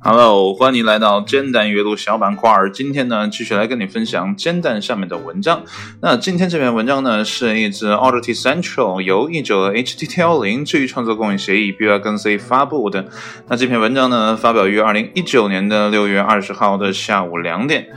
[0.00, 2.50] Hello，欢迎来到煎蛋阅读小板块。
[2.72, 5.62] 今天呢，继续来跟你分享煎蛋上面的文章。
[6.00, 13.04] 那今天这篇文章呢，是一支 Audit Central 由译者 HTTL0 至于创作供应协议 B 二跟 C 发布的。
[13.48, 17.88] 那这篇文章呢，发表于二零一九年的六月二十号的下午两点。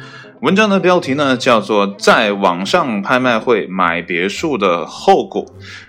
[0.42, 5.44] 文章的标题呢，叫做《在网上拍卖会买别墅的后果》。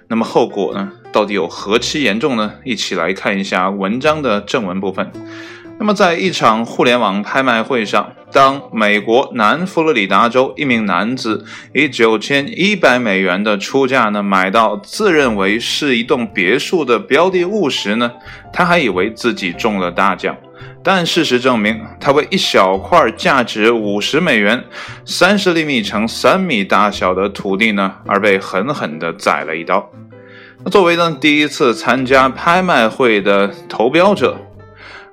[0.08, 2.52] 那么后果呢，到底有何其严重呢？
[2.62, 5.10] 一起来看一下文章的正文部分。
[5.76, 18.12] 那么，在一场互联网拍卖会上，当美国南佛罗里达州一名男子以九千一百美元的出价呢买到自认为是一栋别墅的标的物时呢，
[18.52, 20.36] 他还以为自己中了大奖。
[20.84, 24.62] 但事实证明，他为一小块价值五十美元、
[25.04, 29.90] 三十厘米乘三米大小的土地呢而被狠狠地宰了一刀。
[30.68, 34.36] 作为呢第一次参加拍卖会的投标者。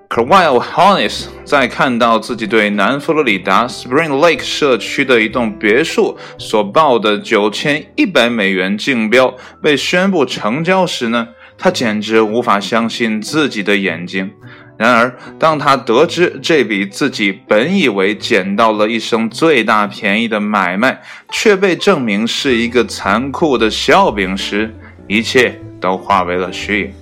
[0.08, 14.32] 可 while Honest 在看到自己对南佛罗里达 Spring Lake 社区的一栋别墅所报的九千一百美元竞标被宣布成交时呢，他简直无法相信自己的眼睛。
[14.78, 21.02] 然而，当他得知这笔自己本以为捡到了一生最大便宜的买卖，
[21.32, 24.76] 却被证明是一个残酷的笑柄时，
[25.08, 26.94] 一切都化为了虚影。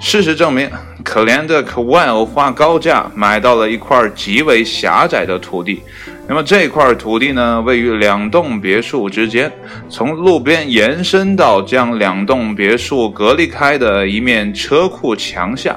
[0.00, 0.70] 事实证明，
[1.02, 5.82] 可怜的科万偶花高价买到了一块极为狭窄的土地。
[6.28, 9.50] 那么这块土地呢，位于两栋别墅之间，
[9.88, 15.76] 从路边延伸到将两栋别墅隔离开的一面车库墙下。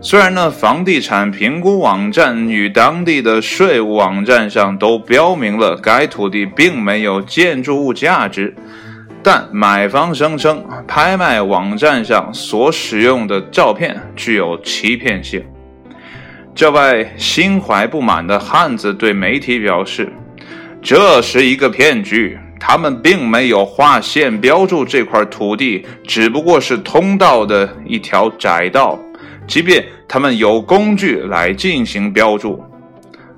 [0.00, 8.54] 虽然呢，房地产评估网站与当地的税务网站上都标明了该土地并没有建筑物价值。
[9.26, 15.42] 但买方声称，拍卖网站上所使用的照片具有欺骗性。
[16.54, 20.12] 这位心怀不满的汉子对媒体表示
[20.82, 28.98] ：“这是一个骗局，他们并没有划线标注这块土地，只不过是通道的一条窄道。
[29.46, 32.62] 即便他们有工具来进行标注。”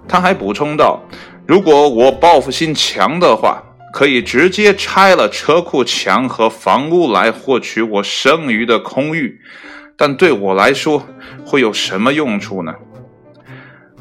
[0.09, 1.01] 他还补充道
[1.47, 3.63] ：“如果我报复心强的话。”
[3.97, 9.41] 可以直接拆了车库墙和房屋来获取我剩余的空域，
[9.97, 11.09] 但对我来说
[11.47, 12.75] 会有什么用处呢？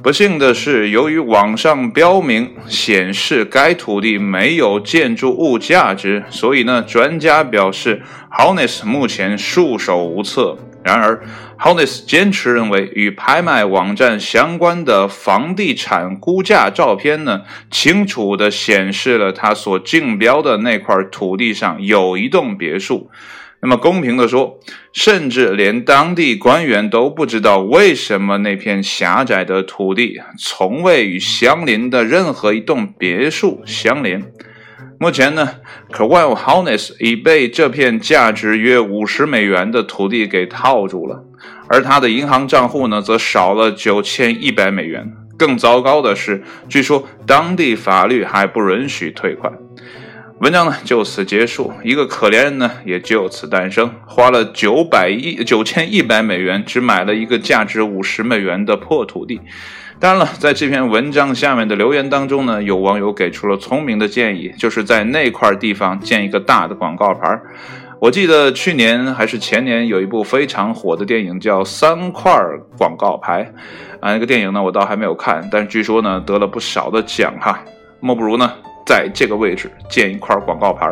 [0.03, 8.01] 不幸的是，由于网上标明显示该土地没有建筑物价值，所以呢，专家表示
[8.37, 10.57] ，Honest 目前束手无策。
[10.85, 11.19] 然而
[11.57, 17.41] h o n e s 坚持认为，与拍卖网站相关的房地产估价照片呢，
[17.71, 23.09] 清楚地显示了他所竞标的那块土地上有一栋别墅。
[23.61, 24.59] 那么，公平地说，
[24.93, 34.21] 甚至连当地官员都不知道为什么那片狭窄的土地从未与相邻的任何一栋别墅相连。
[35.05, 35.47] 目前呢
[35.91, 41.23] k a w i l Hones 已被这片价值约五十美元的土地给套住了，
[41.67, 45.13] 而他的银行账户呢，则少了九千一百美元。
[45.37, 49.53] 更糟糕的是，据说当地法律还不允许退款。
[50.39, 59.39] 文章呢就此结束，一个可怜人呢也就此诞生，花了九百亿九千一百美元，只买了一个价值五十美元的破土地。
[59.97, 67.39] 当然了，在这篇文章下面的留言当中呢，有网友给出了聪明的建议，就是在那块地方建一个大的广告牌。
[68.01, 72.37] 我记得去年还是前年有一部非常火的电影叫《三块
[72.77, 73.43] 广告牌》，
[74.01, 77.57] 啊，那个电影呢我倒还没有看，但据说呢得了不少的奖哈。
[78.01, 78.51] 莫不如呢
[78.85, 80.89] 在这个位置建一块广告牌，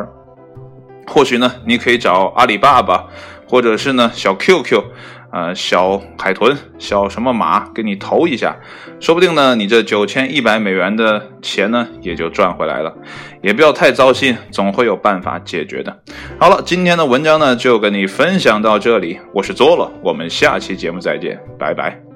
[1.08, 3.06] 或许呢你可以找阿里巴巴，
[3.48, 4.84] 或者是呢小 QQ。
[5.36, 8.56] 呃，小海豚，小什么马，给你投一下，
[9.00, 12.94] 说不定呢，你这九千一百美元的钱呢，也就赚回来了。
[13.42, 16.04] 也不要太糟心，总会有办法解决的。
[16.38, 19.20] 好了，今天的文章呢，就跟你分享到这里。
[19.34, 22.13] 我是 Zola，我们下期节目再见，拜拜。